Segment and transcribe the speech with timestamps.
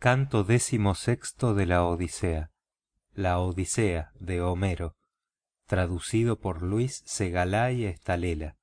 [0.00, 2.52] canto décimo-sexto de la odisea
[3.14, 4.94] la odisea de homero
[5.66, 8.56] traducido por luis segalay estalela.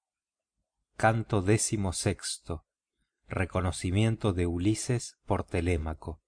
[0.95, 2.63] Canto décimo-sexto
[3.27, 6.21] reconocimiento de ulises por telémaco.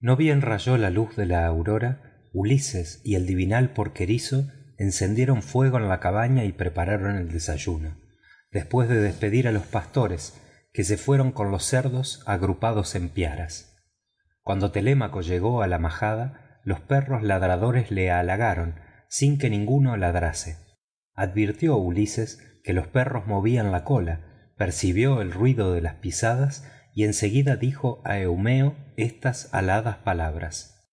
[0.00, 5.78] No bien rayó la luz de la aurora ulises y el divinal porquerizo encendieron fuego
[5.78, 7.96] en la cabaña y prepararon el desayuno.
[8.50, 10.41] Después de despedir a los pastores
[10.72, 13.76] que se fueron con los cerdos agrupados en piaras.
[14.42, 18.76] Cuando telémaco llegó a la majada los perros ladradores le halagaron
[19.08, 20.56] sin que ninguno ladrase.
[21.14, 27.04] Advirtió ulises que los perros movían la cola percibió el ruido de las pisadas y
[27.04, 30.88] en seguida dijo a eumeo estas aladas palabras.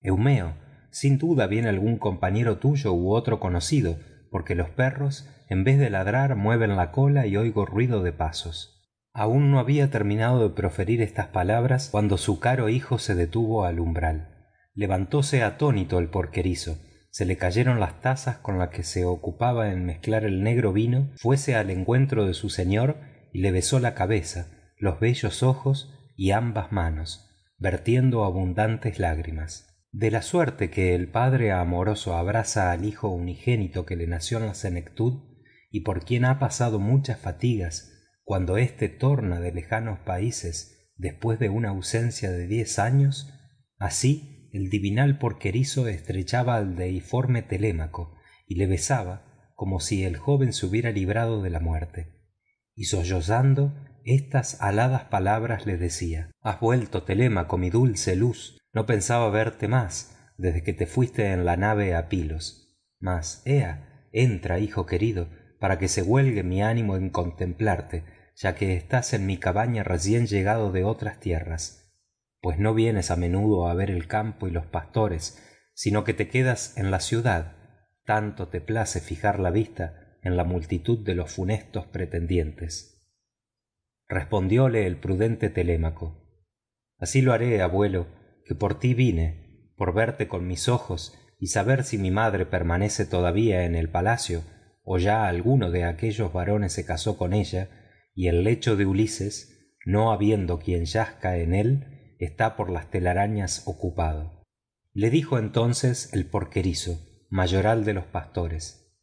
[0.00, 0.56] Eumeo
[0.90, 3.98] sin duda viene algún compañero tuyo u otro conocido
[4.30, 8.79] porque los perros en vez de ladrar mueven la cola y oigo ruido de pasos
[9.12, 13.80] aún no había terminado de proferir estas palabras cuando su caro hijo se detuvo al
[13.80, 14.46] umbral.
[14.74, 16.78] Levantóse atónito el porquerizo.
[17.10, 21.10] Se le cayeron las tazas con las que se ocupaba en mezclar el negro vino
[21.16, 22.98] fuese al encuentro de su señor
[23.32, 24.46] y le besó la cabeza
[24.78, 27.30] los bellos ojos y ambas manos
[27.60, 29.68] vertiendo abundantes lágrimas.
[29.92, 34.46] De la suerte que el padre amoroso abraza al hijo unigénito que le nació en
[34.46, 35.20] la senectud
[35.70, 37.99] y por quien ha pasado muchas fatigas
[38.30, 43.34] cuando éste torna de lejanos países después de una ausencia de diez años
[43.76, 48.14] así el divinal porquerizo estrechaba al deiforme telémaco
[48.46, 52.20] y le besaba como si el joven se hubiera librado de la muerte.
[52.76, 58.58] Y sollozando estas aladas palabras le decía has vuelto telémaco mi dulce luz.
[58.72, 62.78] No pensaba verte más desde que te fuiste en la nave a pilos.
[63.00, 68.74] Mas ea entra hijo querido para que se huelgue mi ánimo en contemplarte ya que
[68.74, 71.92] estás en mi cabaña recién llegado de otras tierras.
[72.40, 75.46] Pues no vienes a menudo a ver el campo y los pastores
[75.80, 77.56] sino que te quedas en la ciudad.
[78.04, 83.02] Tanto te place fijar la vista en la multitud de los funestos pretendientes.
[84.06, 86.22] Respondióle el prudente telémaco.
[86.98, 88.08] Así lo haré abuelo
[88.44, 93.06] que por ti vine por verte con mis ojos y saber si mi madre permanece
[93.06, 94.42] todavía en el palacio
[94.82, 97.70] o ya alguno de aquellos varones se casó con ella
[98.20, 103.62] y el lecho de ulises no habiendo quien yazca en él está por las telarañas
[103.64, 104.44] ocupado.
[104.92, 108.94] Le dijo entonces el porquerizo mayoral de los pastores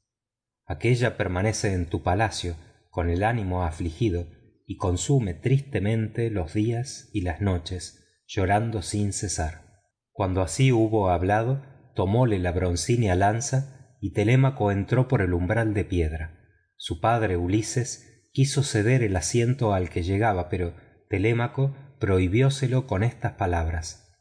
[0.67, 2.57] aquélla permanece en tu palacio
[2.91, 4.27] con el ánimo afligido
[4.67, 9.81] y consume tristemente los días y las noches llorando sin cesar.
[10.11, 11.63] Cuando así hubo hablado
[11.95, 16.37] tomóle la broncínea lanza y telémaco entró por el umbral de piedra.
[16.75, 20.75] Su padre ulises quiso ceder el asiento al que llegaba pero
[21.09, 24.15] telémaco prohibióselo con estas palabras.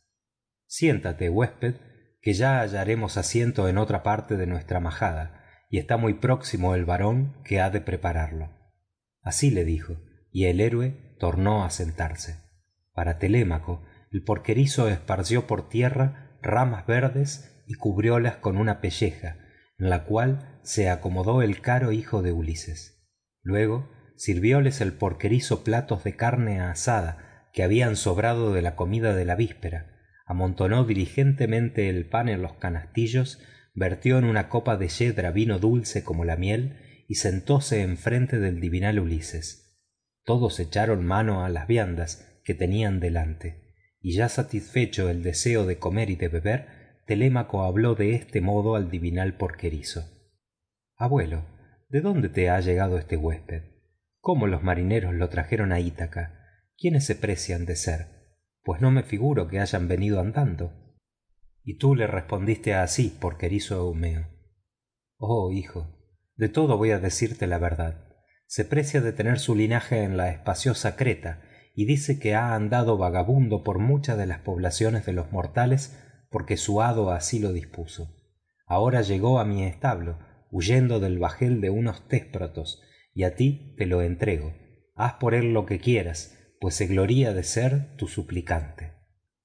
[0.65, 1.75] Siéntate huésped
[2.23, 6.87] que ya hallaremos asiento en otra parte de nuestra majada y está muy próximo el
[6.87, 8.49] varón que ha de prepararlo.
[9.21, 9.99] Así le dijo
[10.33, 12.41] y el héroe tornó a sentarse.
[12.95, 19.37] Para telémaco el porquerizo esparció por tierra ramas verdes y cubriólas con una pelleja
[19.79, 22.95] en la cual se acomodó el caro hijo de ulises.
[23.43, 29.25] Luego sirvióles el porquerizo platos de carne asada que habían sobrado de la comida de
[29.25, 29.95] la víspera.
[30.27, 33.41] Amontonó diligentemente el pan en los canastillos
[33.75, 36.79] vertió en una copa de yedra vino dulce como la miel
[37.09, 39.79] y sentóse enfrente del divinal ulises.
[40.25, 43.75] Todos echaron mano a las viandas que tenían delante.
[44.01, 46.67] Y ya satisfecho el deseo de comer y de beber
[47.07, 50.05] telémaco habló de este modo al divinal porquerizo.
[50.97, 51.45] Abuelo
[51.89, 53.76] de dónde te ha llegado este huésped
[54.27, 56.41] cómo los marineros lo trajeron a ítaca
[56.77, 58.09] quiénes se precian de ser
[58.65, 60.73] pues no me figuro que hayan venido andando.
[61.63, 64.27] Y tú le respondiste así porquerizo eumeo.
[65.17, 65.97] Oh hijo
[66.35, 68.05] de todo voy a decirte la verdad.
[68.49, 71.43] Se precia de tener su linaje en la espaciosa creta
[71.77, 76.57] y dice que ha andado vagabundo por muchas de las poblaciones de los mortales porque
[76.57, 78.13] su hado así lo dispuso.
[78.67, 80.19] Ahora llegó a mi establo
[80.51, 82.83] huyendo del bajel de unos tésprotos
[83.17, 84.55] y a ti te lo entrego.
[84.95, 88.93] Haz por él lo que quieras pues se gloría de ser tu suplicante.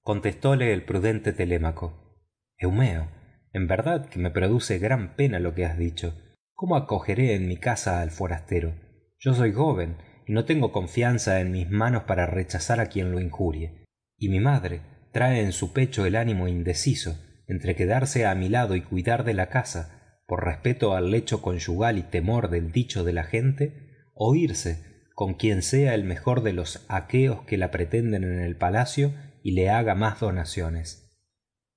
[0.02, 2.24] Contestóle el prudente telémaco.
[2.58, 3.10] Eumeo
[3.52, 6.16] en verdad que me produce gran pena lo que has dicho.
[6.54, 8.76] Cómo acogeré en mi casa al forastero
[9.24, 13.20] yo soy joven y no tengo confianza en mis manos para rechazar a quien lo
[13.20, 13.86] injurie.
[14.18, 14.82] Y mi madre
[15.14, 19.36] trae en su pecho el ánimo indeciso entre quedarse a mi lado y cuidar de
[19.36, 20.01] la casa
[20.32, 25.34] por respeto al lecho conyugal y temor del dicho de la gente o irse con
[25.34, 29.14] quien sea el mejor de los aqueos que la pretenden en el palacio
[29.44, 31.20] y le haga más donaciones.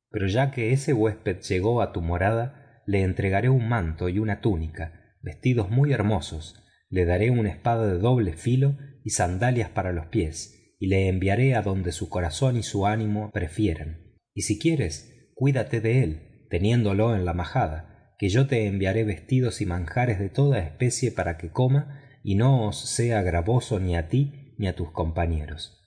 [0.08, 4.40] Pero ya que ese huésped llegó a tu morada le entregaré un manto y una
[4.40, 10.06] túnica vestidos muy hermosos le daré una espada de doble filo y sandalias para los
[10.06, 14.14] pies y le enviaré adonde su corazón y su ánimo prefieran.
[14.32, 17.90] Y si quieres cuídate de él teniéndolo en la majada
[18.24, 22.66] que yo te enviaré vestidos y manjares de toda especie para que coma y no
[22.66, 25.86] os sea gravoso ni a ti ni a tus compañeros.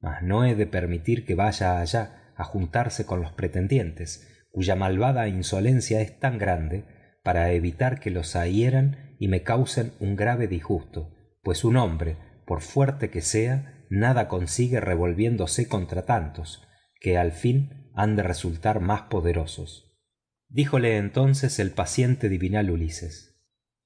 [0.00, 5.28] Mas no he de permitir que vaya allá a juntarse con los pretendientes cuya malvada
[5.28, 6.86] insolencia es tan grande
[7.22, 12.16] para evitar que los ahieran y me causen un grave disgusto pues un hombre
[12.46, 16.66] por fuerte que sea nada consigue revolviéndose contra tantos
[16.98, 19.87] que al fin han de resultar más poderosos
[20.48, 23.40] díjole entonces el paciente divinal ulises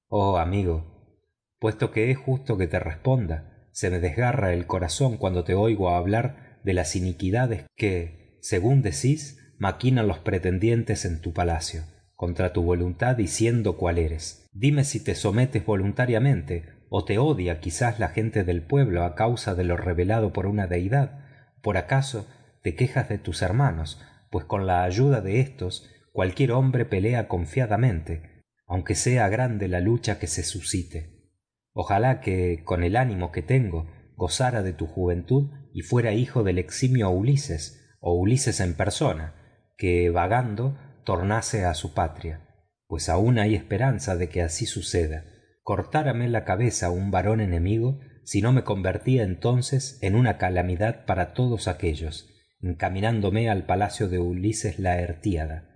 [0.08, 1.18] oh amigo
[1.58, 5.90] puesto que es justo que te responda se me desgarra el corazón cuando te oigo
[5.90, 11.84] hablar de las iniquidades que según decís maquinan los pretendientes en tu palacio
[12.22, 14.48] contra tu voluntad diciendo cuál eres.
[14.52, 19.54] Dime si te sometes voluntariamente o te odia quizás la gente del pueblo a causa
[19.54, 21.24] de lo revelado por una deidad.
[21.62, 22.28] Por acaso
[22.62, 24.00] te quejas de tus hermanos
[24.30, 28.30] pues con la ayuda de éstos cualquier hombre pelea confiadamente
[28.72, 31.28] aunque sea grande la lucha que se suscite.
[31.74, 33.86] Ojalá que con el ánimo que tengo
[34.16, 39.34] gozara de tu juventud y fuera hijo del eximio ulises o ulises en persona
[39.76, 42.48] que vagando tornase a su patria
[42.92, 45.24] pues aún hay esperanza de que así suceda.
[45.62, 51.32] Cortárame la cabeza un varón enemigo si no me convertía entonces en una calamidad para
[51.32, 52.28] todos aquéllos
[52.60, 55.71] encaminándome al palacio de ulises laertíada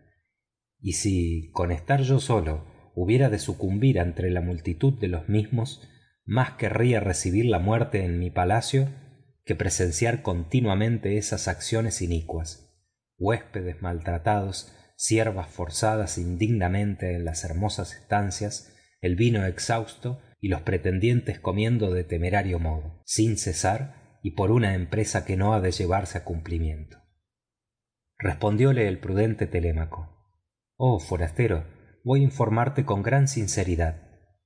[0.87, 5.83] y si con estar yo solo hubiera de sucumbir entre la multitud de los mismos
[6.25, 8.89] más querría recibir la muerte en mi palacio
[9.45, 12.73] que presenciar continuamente esas acciones inicuas
[13.19, 21.41] huéspedes maltratados siervas forzadas indignamente en las hermosas estancias el vino exhausto y los pretendientes
[21.41, 26.19] comiendo de temerario modo sin cesar y por una empresa que no ha de llevarse
[26.19, 26.99] a cumplimiento.
[28.19, 30.16] Respondióle el prudente telémaco
[30.77, 31.65] oh forastero
[32.05, 34.03] voy a informarte con gran sinceridad.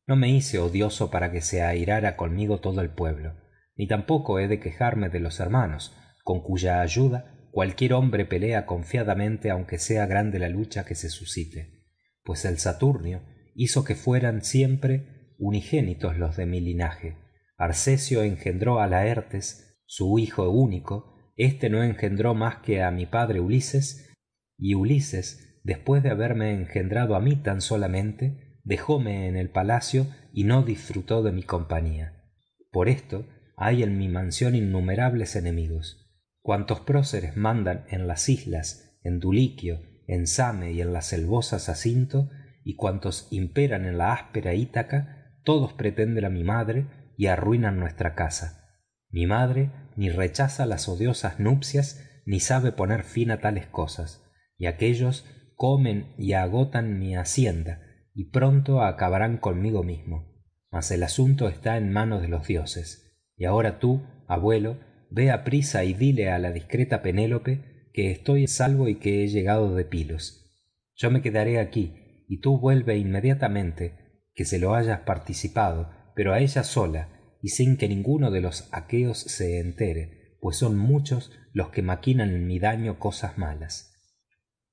[0.06, 3.35] No me hice odioso para que se airara conmigo todo el pueblo
[3.77, 9.50] ni tampoco he de quejarme de los hermanos con cuya ayuda cualquier hombre pelea confiadamente
[9.50, 11.81] aunque sea grande la lucha que se suscite
[12.23, 13.23] pues el saturnio
[13.55, 17.17] hizo que fueran siempre unigénitos los de mi linaje.
[17.56, 23.41] Arcesio engendró a laertes su hijo único éste no engendró más que a mi padre
[23.41, 24.15] ulises
[24.59, 30.44] y ulises después de haberme engendrado a mí tan solamente dejóme en el palacio y
[30.44, 32.24] no disfrutó de mi compañía.
[32.70, 33.26] Por esto
[33.56, 36.08] hay en mi mansión innumerables enemigos.
[36.42, 39.80] Cuantos próceres mandan en las islas en duliquio
[40.10, 42.30] en same y en la selvosa zacinto
[42.64, 46.86] y cuantos imperan en la áspera ítaca todos pretenden a mi madre
[47.16, 48.76] y arruinan nuestra casa.
[49.08, 54.24] Mi madre ni rechaza las odiosas nupcias ni sabe poner fin a tales cosas
[54.56, 55.26] y aquéllos
[55.60, 57.82] comen y agotan mi hacienda
[58.14, 60.42] y pronto acabarán conmigo mismo.
[60.70, 63.14] Mas el asunto está en manos de los dioses.
[63.36, 64.78] Y ahora tú abuelo
[65.10, 69.74] ve aprisa y dile a la discreta penélope que estoy salvo y que he llegado
[69.74, 70.50] de pilos.
[70.96, 76.40] Yo me quedaré aquí y tú vuelve inmediatamente que se lo hayas participado pero a
[76.40, 81.69] ella sola y sin que ninguno de los aqueos se entere pues son muchos los
[81.69, 83.90] que maquinan en mi daño cosas malas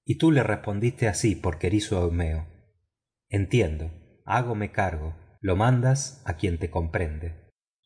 [0.07, 2.47] y tú le respondiste así por querizo eumeo
[3.29, 3.91] entiendo
[4.25, 7.35] hágome cargo lo mandas a quien te comprende.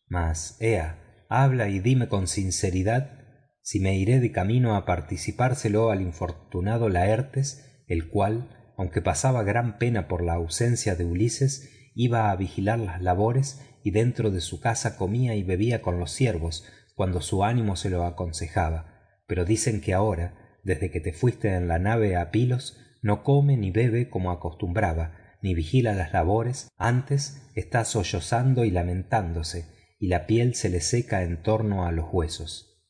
[0.08, 3.20] Mas ea habla y dime con sinceridad
[3.62, 9.78] si me iré de camino a participárselo al infortunado laertes el cual aunque pasaba gran
[9.78, 14.60] pena por la ausencia de ulises iba a vigilar las labores y dentro de su
[14.60, 19.20] casa comía y bebía con los siervos cuando su ánimo se lo aconsejaba.
[19.28, 23.58] Pero dicen que ahora desde que te fuiste en la nave a pilos no come
[23.58, 29.66] ni bebe como acostumbraba ni vigila las labores antes está sollozando y lamentándose
[30.00, 32.86] y la piel se le seca en torno a los huesos.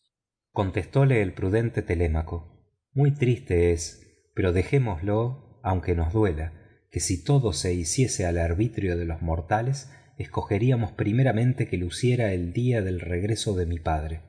[0.51, 2.51] Contestóle el prudente telémaco
[2.93, 6.53] muy triste es pero dejémoslo aunque nos duela
[6.91, 12.53] que si todo se hiciese al arbitrio de los mortales escogeríamos primeramente que luciera el
[12.53, 14.21] día del regreso de mi padre.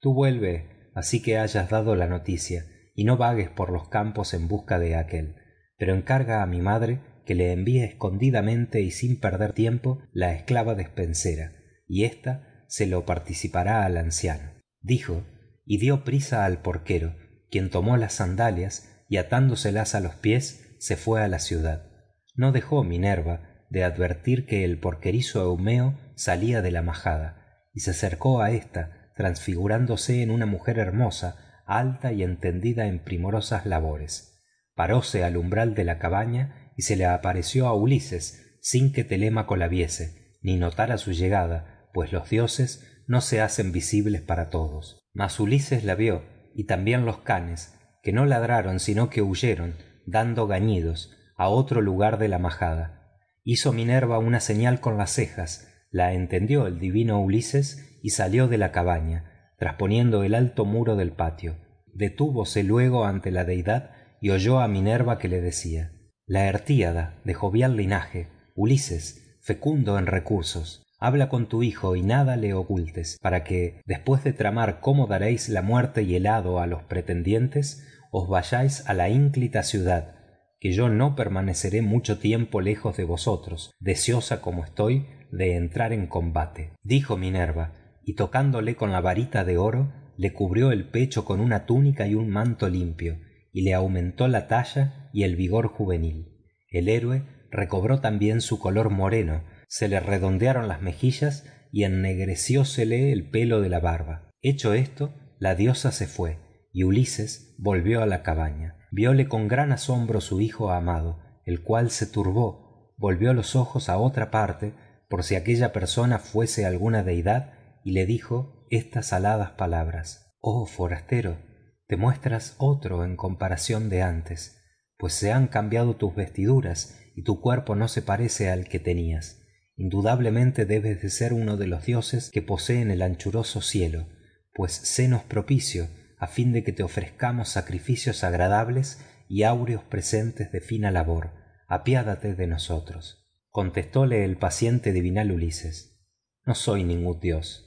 [0.00, 4.48] Tú vuelve así que hayas dado la noticia y no vagues por los campos en
[4.48, 5.36] busca de aquél
[5.76, 10.74] pero encarga a mi madre que le envíe escondidamente y sin perder tiempo la esclava
[10.74, 11.52] despensera
[11.86, 14.52] y ésta se lo participará al anciano.
[14.80, 15.24] Dijo
[15.66, 17.16] y dio prisa al porquero
[17.50, 21.90] quien tomó las sandalias y atándoselas a los pies se fue a la ciudad.
[22.34, 27.90] No dejó minerva de advertir que el porquerizo eumeo salía de la majada y se
[27.90, 34.42] acercó a ésta transfigurándose en una mujer hermosa alta y entendida en primorosas labores.
[34.74, 39.56] Paróse al umbral de la cabaña y se le apareció a ulises sin que telémaco
[39.56, 44.98] la viese ni notara su llegada pues los dioses no se hacen visibles para todos.
[45.12, 46.22] Mas ulises la vio
[46.54, 49.74] y también los canes que no ladraron sino que huyeron
[50.06, 53.18] dando gañidos a otro lugar de la majada.
[53.42, 55.68] Hizo minerva una señal con las cejas.
[55.90, 61.12] La entendió el divino ulises y salió de la cabaña trasponiendo el alto muro del
[61.12, 61.56] patio.
[61.94, 65.92] Detúvose luego ante la deidad y oyó a minerva que le decía
[66.26, 72.52] laertíada de jovial linaje ulises fecundo en recursos habla con tu hijo y nada le
[72.52, 76.82] ocultes para que después de tramar cómo daréis la muerte y el hado a los
[76.82, 80.14] pretendientes os vayáis a la ínclita ciudad
[80.60, 86.06] que yo no permaneceré mucho tiempo lejos de vosotros deseosa como estoy de entrar en
[86.06, 86.72] combate.
[86.82, 87.72] Dijo minerva
[88.04, 92.14] y tocándole con la varita de oro le cubrió el pecho con una túnica y
[92.14, 93.18] un manto limpio
[93.52, 96.28] y le aumentó la talla y el vigor juvenil.
[96.70, 103.30] El héroe recobró también su color moreno se le redondearon las mejillas y ennegreciósele el
[103.30, 104.30] pelo de la barba.
[104.42, 106.38] Hecho esto la diosa se fue
[106.72, 108.76] y ulises volvió a la cabaña.
[108.90, 113.98] Viole con gran asombro su hijo amado el cual se turbó volvió los ojos a
[113.98, 114.72] otra parte
[115.08, 117.52] por si aquella persona fuese alguna deidad
[117.84, 121.38] y le dijo estas aladas palabras oh forastero
[121.86, 124.60] te muestras otro en comparación de antes
[124.96, 129.42] pues se han cambiado tus vestiduras y tu cuerpo no se parece al que tenías.
[129.76, 134.06] Indudablemente debes de ser uno de los dioses que poseen el anchuroso cielo
[134.54, 135.88] pues sénos propicio
[136.18, 141.32] a fin de que te ofrezcamos sacrificios agradables y áureos presentes de fina labor.
[141.66, 146.00] Apiádate de nosotros contestóle el paciente divinal ulises.
[146.44, 147.63] No soy ningún dios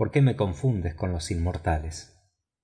[0.00, 2.16] por qué me confundes con los inmortales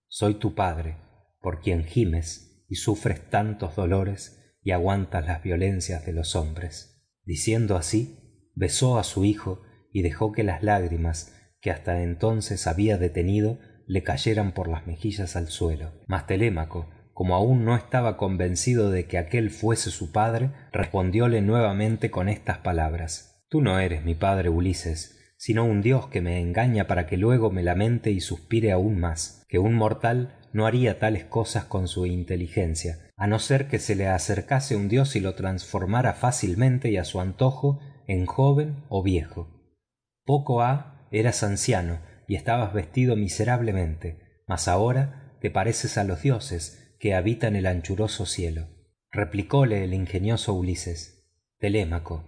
[0.09, 0.97] soy tu padre
[1.43, 7.07] por quien gimes y sufres tantos dolores y aguantas las violencias de los hombres.
[7.27, 9.61] Diciendo así besó a su hijo
[9.93, 15.37] y dejó que las lágrimas que hasta entonces había detenido le cayeran por las mejillas
[15.37, 15.93] al suelo.
[16.07, 22.11] Mas telémaco como aún no estaba convencido de que aquél fuese su padre respondióle nuevamente
[22.11, 23.45] con estas palabras.
[23.51, 27.51] Tú no eres mi padre ulises sino un dios que me engaña para que luego
[27.51, 32.07] me lamente y suspire aún más que un mortal no haría tales cosas con su
[32.07, 36.97] inteligencia a no ser que se le acercase un dios y lo transformara fácilmente y
[36.97, 39.49] a su antojo en joven o viejo.
[40.25, 46.97] Poco ha eras anciano y estabas vestido miserablemente mas ahora te pareces a los dioses
[46.99, 48.69] que habitan el anchuroso cielo.
[49.11, 51.25] Replicóle el ingenioso ulises.
[51.59, 52.25] Telémaco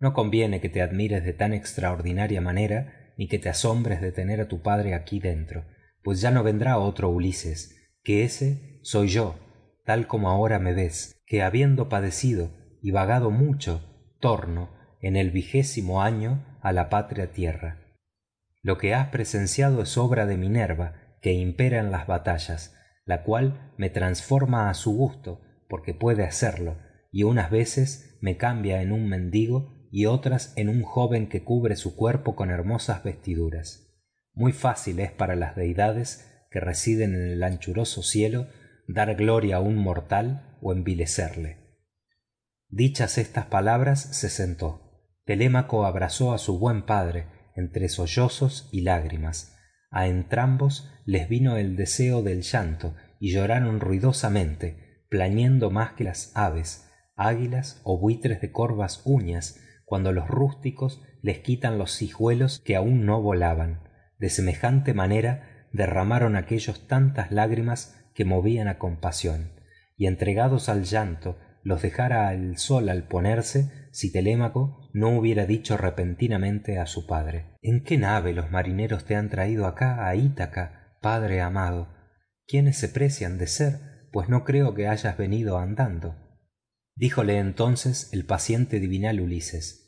[0.00, 4.40] no conviene que te admires de tan extraordinaria manera ni que te asombres de tener
[4.40, 5.64] a tu padre aquí dentro
[6.02, 9.38] pues ya no vendrá otro ulises que ese soy yo
[9.84, 12.50] tal como ahora me ves que habiendo padecido
[12.82, 17.78] y vagado mucho torno en el vigésimo año a la patria tierra.
[18.62, 23.72] Lo que has presenciado es obra de minerva que impera en las batallas la cual
[23.76, 26.76] me transforma a su gusto porque puede hacerlo
[27.10, 31.76] y unas veces me cambia en un mendigo y otras en un joven que cubre
[31.76, 33.88] su cuerpo con hermosas vestiduras.
[34.32, 38.48] Muy fácil es para las deidades que residen en el anchuroso cielo
[38.86, 41.58] dar gloria a un mortal o envilecerle.
[42.68, 45.08] Dichas estas palabras se sentó.
[45.24, 49.56] Telémaco abrazó a su buen padre entre sollozos y lágrimas.
[49.90, 56.30] A entrambos les vino el deseo del llanto y lloraron ruidosamente plañendo más que las
[56.34, 62.76] aves águilas o buitres de corvas uñas cuando los rústicos les quitan los hijuelos que
[62.76, 63.80] aún no volaban.
[64.20, 69.50] De semejante manera derramaron aquéllos tantas lágrimas que movían a compasión.
[69.96, 75.76] Y entregados al llanto los dejara el sol al ponerse si telémaco no hubiera dicho
[75.76, 80.96] repentinamente a su padre en qué nave los marineros te han traído acá a ítaca
[81.02, 81.88] padre amado
[82.46, 86.29] quiénes se precian de ser pues no creo que hayas venido andando
[87.00, 89.80] díjole entonces el paciente divinal ulises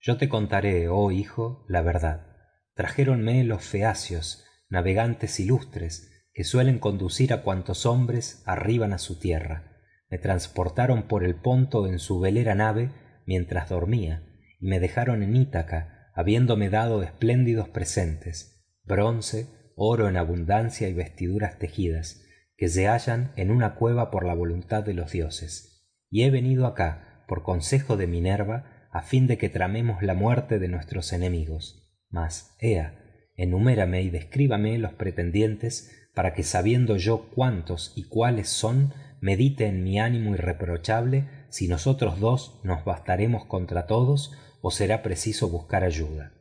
[0.00, 2.26] yo te contaré oh hijo la verdad.
[2.74, 9.80] Trajéronme los feacios navegantes ilustres que suelen conducir a cuantos hombres arriban a su tierra.
[10.08, 12.92] Me transportaron por el ponto en su velera nave
[13.26, 14.24] mientras dormía
[14.60, 21.58] y me dejaron en ítaca habiéndome dado espléndidos presentes bronce oro en abundancia y vestiduras
[21.58, 22.24] tejidas
[22.56, 25.71] que se hallan en una cueva por la voluntad de los dioses
[26.12, 30.58] y he venido acá por consejo de minerva a fin de que tramemos la muerte
[30.58, 31.90] de nuestros enemigos.
[32.10, 32.98] Mas ea
[33.34, 38.92] enumérame y descríbame los pretendientes para que sabiendo yo cuántos y cuáles son
[39.22, 45.48] medite en mi ánimo irreprochable si nosotros dos nos bastaremos contra todos o será preciso
[45.48, 46.34] buscar ayuda.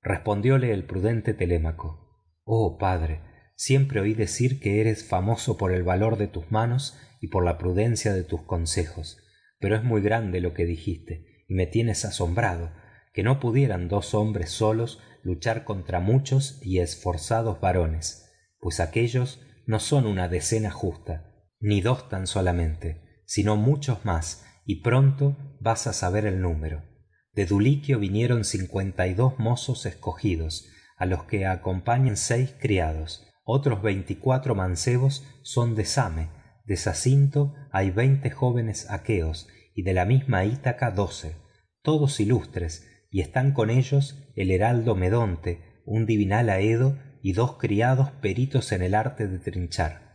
[0.00, 1.98] Respondióle el prudente telémaco
[2.44, 3.20] oh padre
[3.54, 7.56] siempre oí decir que eres famoso por el valor de tus manos y por la
[7.56, 9.16] prudencia de tus consejos.
[9.58, 12.70] Pero es muy grande lo que dijiste y me tienes asombrado
[13.14, 18.28] que no pudieran dos hombres solos luchar contra muchos y esforzados varones
[18.62, 24.82] pues aquéllos no son una decena justa ni dos tan solamente sino muchos más y
[24.82, 26.84] pronto vas a saber el número.
[27.32, 33.26] De duliquio vinieron cincuenta y dos mozos escogidos a los que acompañan seis criados.
[33.44, 40.04] Otros veinticuatro mancebos son de same de zacinto hay veinte jóvenes aqueos y de la
[40.04, 41.36] misma ítaca doce
[41.82, 48.10] todos ilustres y están con ellos el heraldo medonte un divinal aedo y dos criados
[48.10, 50.12] peritos en el arte de trinchar.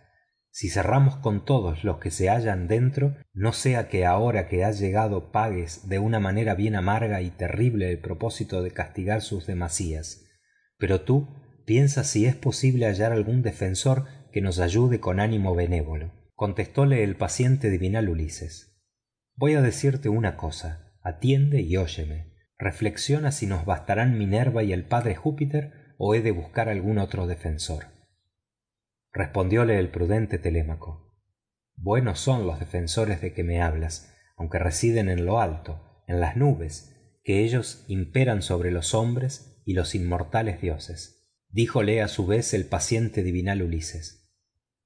[0.50, 4.80] Si cerramos con todos los que se hallan dentro no sea que ahora que has
[4.80, 10.26] llegado pagues de una manera bien amarga y terrible el propósito de castigar sus demasías.
[10.78, 11.28] Pero tú
[11.66, 17.16] piensa si es posible hallar algún defensor que nos ayude con ánimo benévolo contestóle el
[17.16, 18.80] paciente divinal ulises.
[19.36, 22.32] Voy a decirte una cosa atiende y óyeme.
[22.60, 27.26] Reflexiona si nos bastarán minerva y el padre júpiter o he de buscar algún otro
[27.26, 27.86] defensor.
[29.12, 31.20] Respondióle el prudente telémaco.
[31.76, 36.38] Buenos son los defensores de que me hablas aunque residen en lo alto en las
[36.38, 41.28] nubes que ellos imperan sobre los hombres y los inmortales dioses.
[41.50, 44.27] Díjole a su vez el paciente divinal ulises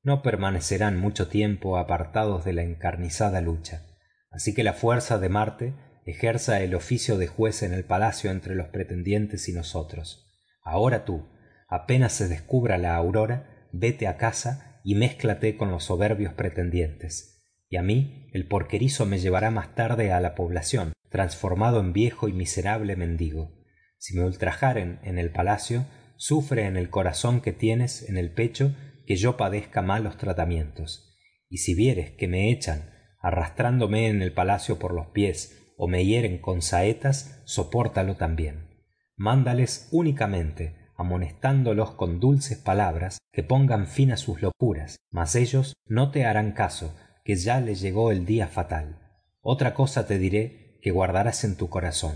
[0.03, 3.85] no permanecerán mucho tiempo apartados de la encarnizada lucha.
[4.31, 5.74] Así que la fuerza de marte
[6.05, 10.31] ejerza el oficio de juez en el palacio entre los pretendientes y nosotros.
[10.64, 11.27] Ahora tú
[11.68, 17.44] apenas se descubra la aurora vete a casa y mézclate con los soberbios pretendientes.
[17.70, 22.27] Y a mí el porquerizo me llevará más tarde a la población transformado en viejo
[22.27, 23.51] y miserable mendigo.
[23.98, 25.85] Si me ultrajaren en el palacio
[26.16, 28.75] sufre en el corazón que tienes en el pecho
[29.11, 31.17] que yo padezca malos tratamientos.
[31.50, 36.05] Y si vieres que me echan arrastrándome en el palacio por los pies o me
[36.05, 38.69] hieren con saetas sopórtalo también.
[39.17, 46.11] Mándales únicamente amonestándolos con dulces palabras que pongan fin a sus locuras mas ellos no
[46.11, 46.95] te harán caso
[47.25, 48.97] que ya les llegó el día fatal.
[49.41, 52.15] Otra cosa te diré que guardarás en tu corazón.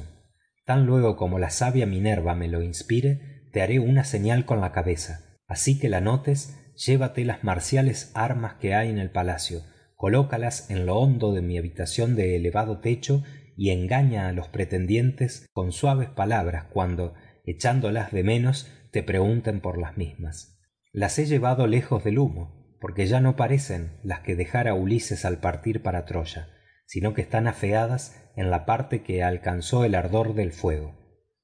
[0.63, 4.71] Tan luego como la sabia minerva me lo inspire te haré una señal con la
[4.71, 5.36] cabeza.
[5.45, 9.63] Así que la notes llévate las marciales armas que hay en el palacio
[9.95, 13.23] colócalas en lo hondo de mi habitación de elevado techo
[13.57, 17.13] y engaña a los pretendientes con suaves palabras cuando
[17.45, 20.59] echándolas de menos te pregunten por las mismas.
[20.91, 25.39] Las he llevado lejos del humo porque ya no parecen las que dejara ulises al
[25.39, 26.49] partir para troya
[26.85, 30.95] sino que están afeadas en la parte que alcanzó el ardor del fuego.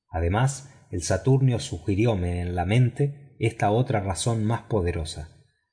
[0.09, 5.29] Además el saturnio sugirióme en la mente esta otra razón más poderosa.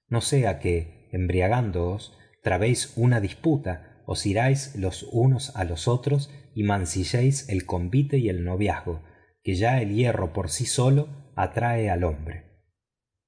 [0.09, 6.63] No sea que embriagándoos trabéis una disputa os iráis los unos a los otros y
[6.63, 9.03] mancilléis el convite y el noviazgo
[9.43, 12.45] que ya el hierro por sí solo atrae al hombre.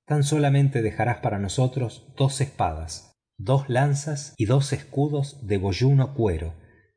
[0.07, 3.11] Tan solamente dejarás para nosotros dos espadas
[3.42, 6.53] dos lanzas y dos escudos de boyuno cuero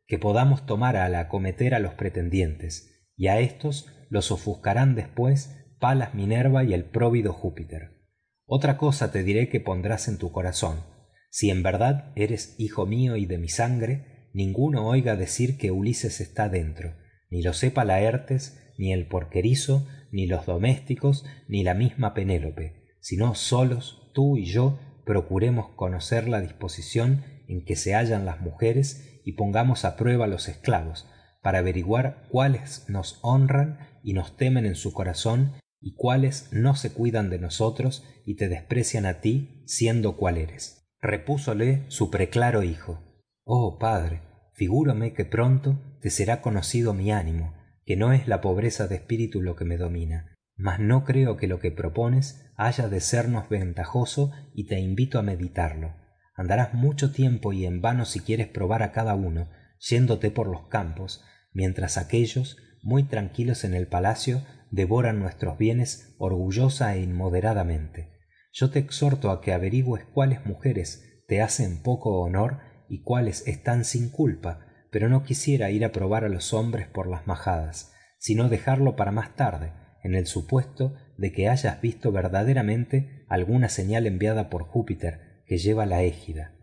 [0.08, 6.14] que podamos tomar al acometer a los pretendientes y a éstos los ofuscarán después palas
[6.14, 8.08] minerva y el próvido júpiter.
[8.46, 10.86] Otra cosa te diré que pondrás en tu corazón.
[11.30, 16.22] Si en verdad eres hijo mío y de mi sangre ninguno oiga decir que ulises
[16.22, 16.96] está dentro
[17.30, 23.36] ni lo sepa laertes ni el porquerizo ni los domésticos ni la misma penélope sino
[23.36, 29.34] solos tú y yo procuremos conocer la disposición en que se hallan las mujeres y
[29.34, 31.10] pongamos a prueba los esclavos
[31.42, 35.52] para averiguar cuáles nos honran y nos temen en su corazón
[35.84, 40.88] y cuáles no se cuidan de nosotros y te desprecian a ti siendo cual eres.
[41.02, 43.22] Repúsole su preclaro hijo.
[43.44, 44.22] Oh padre
[44.54, 47.54] figúrome que pronto te será conocido mi ánimo
[47.86, 51.48] que no es la pobreza de espíritu lo que me domina mas no creo que
[51.48, 55.96] lo que propones haya de sernos ventajoso y te invito a meditarlo.
[56.36, 60.68] Andarás mucho tiempo y en vano si quieres probar a cada uno yéndote por los
[60.68, 64.44] campos mientras aquéllos muy tranquilos en el palacio
[64.74, 68.10] devoran nuestros bienes orgullosa e inmoderadamente.
[68.52, 72.60] Yo te exhorto a que averigües cuáles mujeres te hacen poco honor
[72.90, 77.08] y cuáles están sin culpa pero no quisiera ir a probar a los hombres por
[77.08, 83.26] las majadas sino dejarlo para más tarde en el supuesto de que hayas visto verdaderamente
[83.30, 86.56] alguna señal enviada por júpiter que lleva la égida.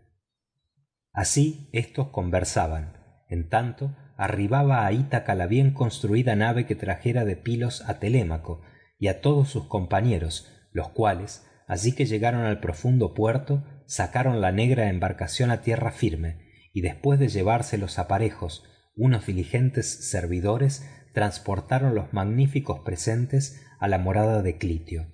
[1.11, 2.97] Así éstos conversaban.
[3.29, 8.61] En tanto arribaba a ítaca la bien construida nave que trajera de pilos a telémaco
[8.99, 14.51] y a todos sus compañeros los cuales así que llegaron al profundo puerto sacaron la
[14.51, 18.63] negra embarcación a tierra firme y después de llevarse los aparejos
[18.95, 25.07] unos diligentes servidores transportaron los magníficos presentes a la morada de clitio.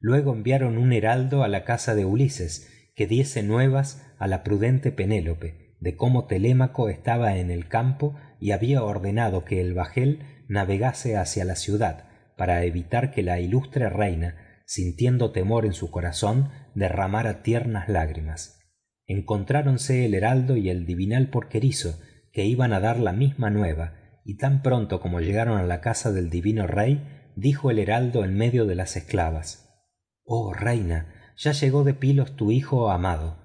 [0.00, 4.92] Luego enviaron un heraldo a la casa de ulises que diese nuevas a la prudente
[4.92, 11.16] penélope de cómo telémaco estaba en el campo y había ordenado que el bajel navegase
[11.16, 17.42] hacia la ciudad para evitar que la ilustre reina sintiendo temor en su corazón derramara
[17.42, 18.60] tiernas lágrimas.
[19.06, 22.00] Encontráronse el heraldo y el divinal porquerizo
[22.32, 23.94] que iban a dar la misma nueva
[24.24, 28.34] y tan pronto como llegaron a la casa del divino rey dijo el heraldo en
[28.34, 29.70] medio de las esclavas
[30.24, 33.38] oh reina ya llegó de pilos tu hijo amado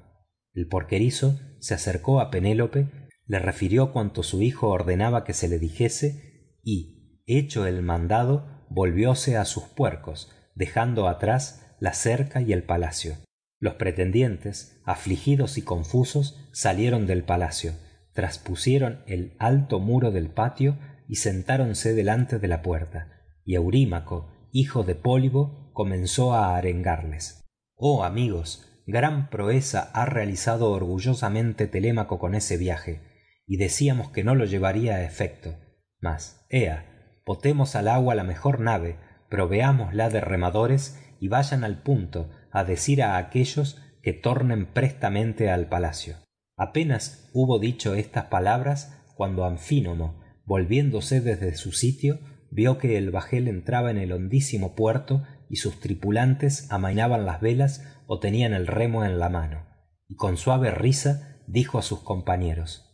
[0.53, 2.87] el porquerizo se acercó a penélope
[3.31, 9.37] le refirió cuanto su hijo ordenaba que se le dijese y hecho el mandado volvióse
[9.37, 13.15] a sus puercos dejando atrás la cerca y el palacio.
[13.57, 17.71] Los pretendientes afligidos y confusos salieron del palacio
[18.11, 24.83] traspusieron el alto muro del patio y sentáronse delante de la puerta y eurímaco hijo
[24.83, 27.45] de pólibo comenzó a arengarles.
[27.75, 33.09] Oh amigos gran proeza ha realizado orgullosamente telémaco con ese viaje
[33.51, 35.57] y decíamos que no lo llevaría a efecto.
[35.99, 38.95] Mas ea botemos al agua la mejor nave
[39.27, 45.67] proveámosla de remadores y vayan al punto a decir a aquellos que tornen prestamente al
[45.67, 46.15] palacio.
[46.55, 52.19] Apenas hubo dicho estas palabras cuando anfínomo volviéndose desde su sitio
[52.51, 57.83] vio que el bajel entraba en el hondísimo puerto y sus tripulantes amainaban las velas
[58.07, 59.67] o tenían el remo en la mano
[60.07, 62.87] y con suave risa dijo a sus compañeros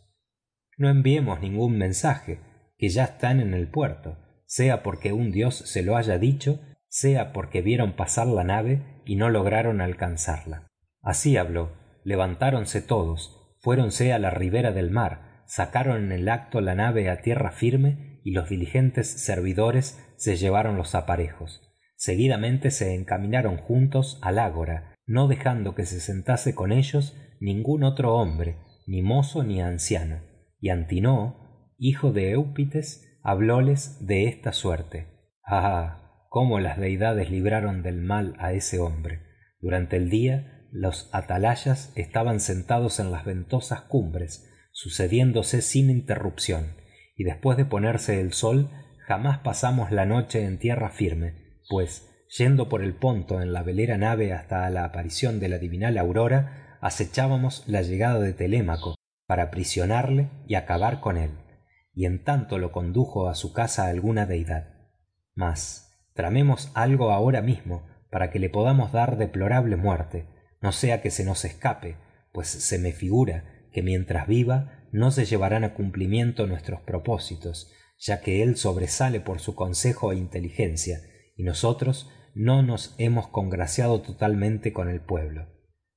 [0.78, 2.40] no enviemos ningún mensaje
[2.78, 7.32] que ya están en el puerto sea porque un dios se lo haya dicho sea
[7.32, 10.68] porque vieron pasar la nave y no lograron alcanzarla.
[11.02, 11.76] Así habló.
[12.04, 17.20] Levantáronse todos fuéronse a la ribera del mar sacaron en el acto la nave a
[17.20, 21.60] tierra firme y los diligentes servidores se llevaron los aparejos.
[21.96, 28.14] Seguidamente se encaminaron juntos al ágora no dejando que se sentase con ellos ningún otro
[28.14, 30.27] hombre ni mozo ni anciano
[30.60, 35.06] y antinoo hijo de eupites hablóles de esta suerte.
[35.44, 39.22] Ah cómo las deidades libraron del mal a ese hombre.
[39.60, 46.76] Durante el día los atalayas estaban sentados en las ventosas cumbres sucediéndose sin interrupción
[47.16, 48.70] y después de ponerse el sol
[49.06, 53.96] jamás pasamos la noche en tierra firme pues yendo por el ponto en la velera
[53.96, 58.94] nave hasta la aparición de la divinal aurora acechábamos la llegada de telémaco
[59.28, 61.30] para aprisionarle y acabar con él
[61.92, 64.68] y en tanto lo condujo a su casa alguna deidad.
[65.34, 70.26] Mas tramemos algo ahora mismo para que le podamos dar deplorable muerte
[70.62, 71.98] no sea que se nos escape
[72.32, 78.22] pues se me figura que mientras viva no se llevarán a cumplimiento nuestros propósitos ya
[78.22, 81.00] que él sobresale por su consejo e inteligencia
[81.36, 85.48] y nosotros no nos hemos congraciado totalmente con el pueblo.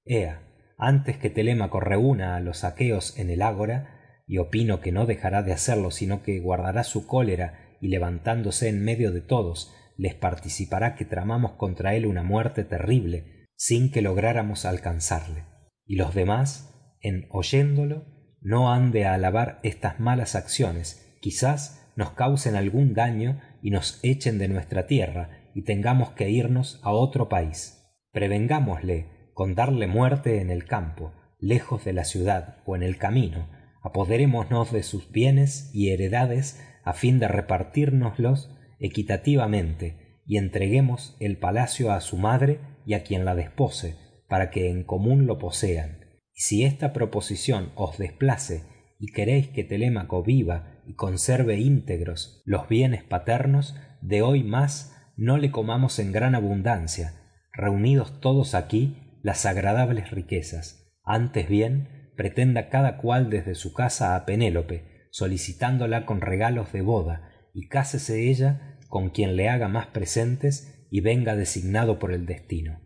[0.03, 0.50] Ea
[0.81, 5.43] antes que telémaco reúna a los aqueos en el ágora y opino que no dejará
[5.43, 10.95] de hacerlo sino que guardará su cólera y levantándose en medio de todos les participará
[10.95, 15.45] que tramamos contra él una muerte terrible sin que lográramos alcanzarle.
[15.85, 18.05] Y los demás en oyéndolo
[18.41, 21.15] no han de alabar estas malas acciones.
[21.21, 26.79] Quizás nos causen algún daño y nos echen de nuestra tierra y tengamos que irnos
[26.81, 27.77] a otro país.
[28.11, 33.49] Prevengámosle con darle muerte en el campo lejos de la ciudad o en el camino.
[33.81, 41.91] Apoderémonos de sus bienes y heredades a fin de repartírnoslos equitativamente y entreguemos el palacio
[41.91, 43.95] a su madre y a quien la despose
[44.29, 45.99] para que en común lo posean.
[46.33, 48.63] Y si esta proposición os desplace
[48.99, 55.37] y queréis que telémaco viva y conserve íntegros los bienes paternos de hoy más no
[55.37, 57.13] le comamos en gran abundancia.
[57.53, 60.91] Reunidos todos aquí las agradables riquezas.
[61.03, 67.29] Antes bien pretenda cada cual desde su casa a penélope solicitándola con regalos de boda
[67.53, 72.81] y cásese ella con quien le haga más presentes y venga designado por el destino.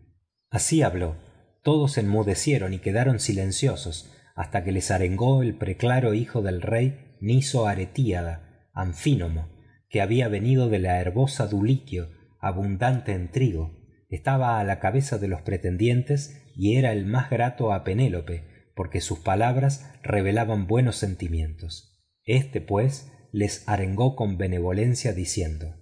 [0.50, 1.16] Así habló.
[1.62, 7.66] Todos enmudecieron y quedaron silenciosos hasta que les arengó el preclaro hijo del rey niso
[7.66, 9.48] aretíada anfínomo
[9.88, 13.75] que había venido de la herbosa duliquio abundante en trigo
[14.08, 19.00] estaba a la cabeza de los pretendientes y era el más grato a penélope porque
[19.00, 21.98] sus palabras revelaban buenos sentimientos.
[22.24, 25.74] Este pues les arengó con benevolencia diciendo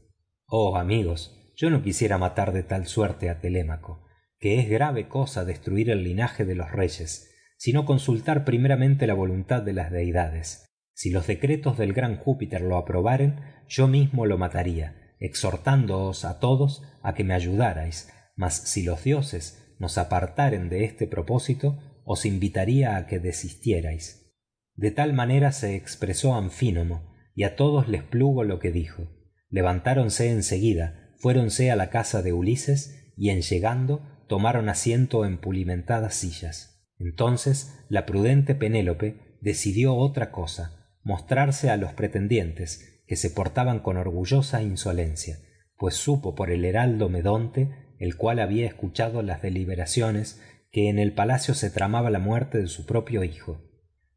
[0.46, 4.04] oh amigos yo no quisiera matar de tal suerte a telémaco
[4.38, 9.62] que es grave cosa destruir el linaje de los reyes sino consultar primeramente la voluntad
[9.62, 10.66] de las deidades.
[10.92, 16.82] Si los decretos del gran júpiter lo aprobaren yo mismo lo mataría exhortándoos a todos
[17.02, 22.96] a que me ayudarais mas si los dioses nos apartaren de este propósito os invitaría
[22.96, 24.32] a que desistierais.
[24.74, 29.08] De tal manera se expresó anfínomo y a todos les plugo lo que dijo.
[29.48, 35.38] Levantáronse en seguida fuéronse a la casa de ulises y en llegando tomaron asiento en
[35.38, 36.90] pulimentadas sillas.
[36.98, 43.96] Entonces la prudente penélope decidió otra cosa mostrarse a los pretendientes que se portaban con
[43.96, 45.38] orgullosa insolencia
[45.76, 51.12] pues supo por el heraldo medonte el cual había escuchado las deliberaciones que en el
[51.12, 53.60] palacio se tramaba la muerte de su propio hijo.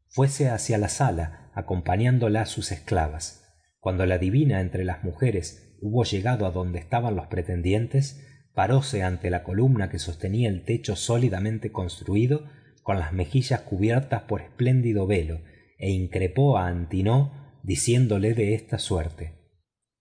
[0.08, 3.44] Fuese hacia la sala acompañándola sus esclavas.
[3.80, 8.24] Cuando la divina entre las mujeres hubo llegado a donde estaban los pretendientes
[8.54, 12.50] paróse ante la columna que sostenía el techo sólidamente construido
[12.82, 15.42] con las mejillas cubiertas por espléndido velo
[15.78, 19.34] e increpó a antinó diciéndole de esta suerte.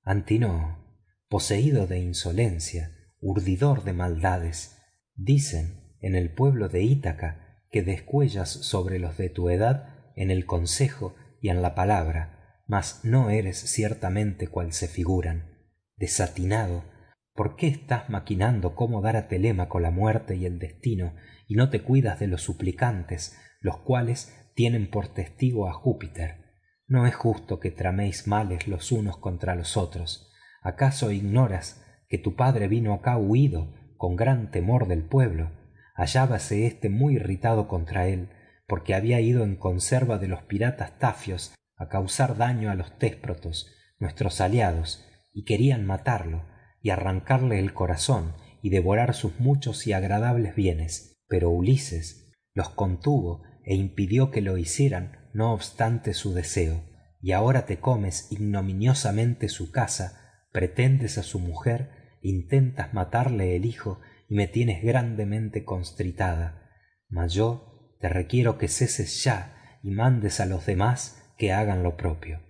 [0.02, 4.78] Antinó poseído de insolencia urdidor de maldades
[5.16, 10.46] dicen en el pueblo de ítaca que descuellas sobre los de tu edad en el
[10.46, 15.58] consejo y en la palabra mas no eres ciertamente cual se figuran.
[15.98, 16.86] Desatinado
[17.34, 21.16] por qué estás maquinando cómo dar a telémaco la muerte y el destino
[21.50, 26.47] y no te cuidas de los suplicantes los cuales tienen por testigo a júpiter
[26.88, 30.32] no es justo que traméis males los unos contra los otros.
[30.62, 35.52] Acaso ignoras que tu padre vino acá huido con gran temor del pueblo
[35.97, 38.30] hallábase éste muy irritado contra él
[38.67, 43.73] porque había ido en conserva de los piratas tafios a causar daño a los tésprotos
[44.00, 46.45] nuestros aliados y querían matarlo
[46.82, 51.19] y arrancarle el corazón y devorar sus muchos y agradables bienes.
[51.28, 56.82] Pero ulises los contuvo e impidió que lo hicieran no obstante su deseo
[57.21, 64.00] y ahora te comes ignominiosamente su casa pretendes a su mujer intentas matarle el hijo
[64.28, 66.71] y me tienes grandemente constritada.
[67.08, 71.97] Mas yo te requiero que ceses ya y mandes a los demás que hagan lo
[71.97, 72.41] propio.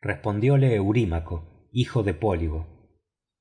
[0.00, 2.66] Respondióle eurímaco hijo de pólibo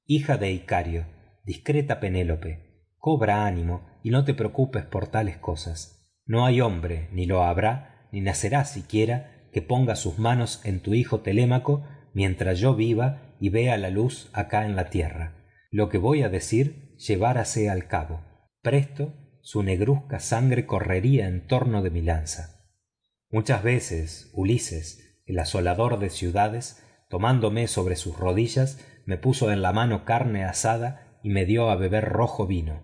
[0.05, 1.07] hija de icario
[1.43, 6.13] discreta penélope cobra ánimo y no te preocupes por tales cosas.
[6.27, 10.93] No hay hombre ni lo habrá ni nacerá siquiera que ponga sus manos en tu
[10.93, 15.35] hijo telémaco mientras yo viva y vea la luz acá en la tierra.
[15.71, 18.21] Lo que voy a decir llevárase al cabo.
[18.61, 22.67] Presto su negruzca sangre correría en torno de mi lanza.
[23.29, 29.73] Muchas veces ulises el asolador de ciudades tomándome sobre sus rodillas me puso en la
[29.73, 32.83] mano carne asada y me dio a beber rojo vino.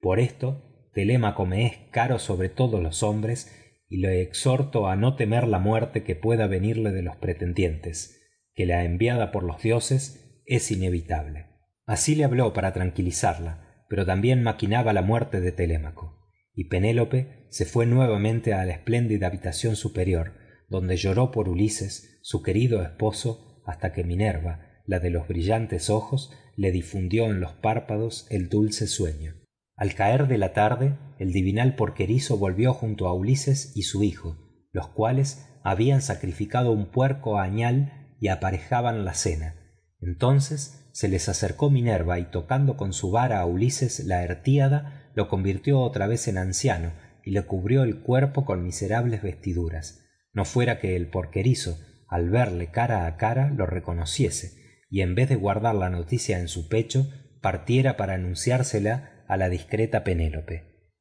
[0.00, 3.57] Por esto telémaco me es caro sobre todos los hombres
[3.88, 8.20] y le exhorto a no temer la muerte que pueda venirle de los pretendientes
[8.54, 11.46] que la enviada por los dioses es inevitable.
[11.86, 16.30] Así le habló para tranquilizarla pero también maquinaba la muerte de telémaco.
[16.54, 20.34] Y penélope se fue nuevamente a la espléndida habitación superior
[20.68, 26.32] donde lloró por ulises su querido esposo hasta que minerva la de los brillantes ojos
[26.56, 29.34] le difundió en los párpados el dulce sueño
[29.78, 34.36] al caer de la tarde el divinal porquerizo volvió junto a ulises y su hijo
[34.72, 39.54] los cuales habían sacrificado un puerco añal y aparejaban la cena.
[40.00, 45.28] Entonces se les acercó minerva y tocando con su vara a ulises la artíada lo
[45.28, 46.92] convirtió otra vez en anciano
[47.24, 50.04] y le cubrió el cuerpo con miserables vestiduras.
[50.32, 55.28] No fuera que el porquerizo al verle cara a cara lo reconociese y en vez
[55.28, 57.10] de guardar la noticia en su pecho
[57.42, 60.92] partiera para anunciársela a la discreta penélope.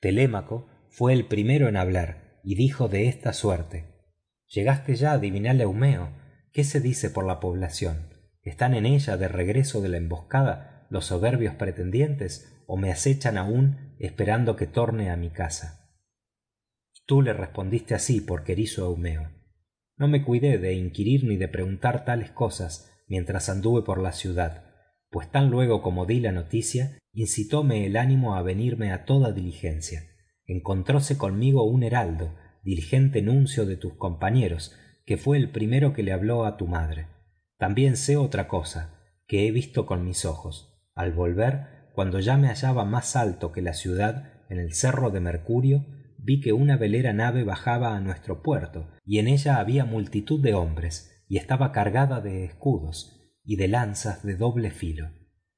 [0.00, 3.84] Telémaco fue el primero en hablar y dijo de esta suerte.
[4.46, 6.10] Llegaste ya divinal eumeo.
[6.52, 8.08] Qué se dice por la población
[8.42, 13.94] están en ella de regreso de la emboscada los soberbios pretendientes o me acechan aún
[14.00, 15.82] esperando que torne a mi casa
[17.06, 19.30] tú le respondiste así porquerizo eumeo.
[19.96, 24.71] No me cuidé de inquirir ni de preguntar tales cosas mientras anduve por la ciudad
[25.12, 30.04] pues tan luego como di la noticia incitóme el ánimo a venirme a toda diligencia.
[30.46, 36.12] Encontróse conmigo un heraldo diligente nuncio de tus compañeros que fue el primero que le
[36.12, 37.08] habló a tu madre.
[37.58, 40.82] También sé otra cosa que he visto con mis ojos.
[40.94, 45.20] Al volver cuando ya me hallaba más alto que la ciudad en el cerro de
[45.20, 45.84] mercurio
[46.16, 50.54] vi que una velera nave bajaba a nuestro puerto y en ella había multitud de
[50.54, 55.10] hombres y estaba cargada de escudos y de lanzas de doble filo.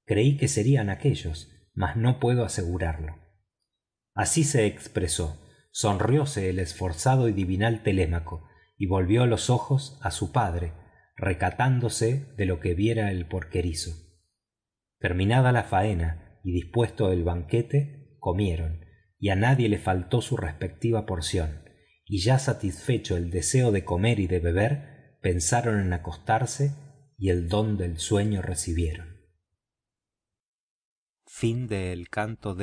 [0.05, 3.19] Creí que serían aquéllos mas no puedo asegurarlo.
[4.15, 5.41] Así se expresó.
[5.73, 10.73] Sonrióse el esforzado y divinal telémaco y volvió los ojos a su padre
[11.17, 13.91] recatándose de lo que viera el porquerizo.
[15.01, 18.85] Terminada la faena y dispuesto el banquete comieron
[19.19, 21.65] y a nadie le faltó su respectiva porción
[22.05, 26.73] y ya satisfecho el deseo de comer y de beber pensaron en acostarse
[27.25, 29.19] y el don del sueño recibieron.
[32.11, 32.55] Canto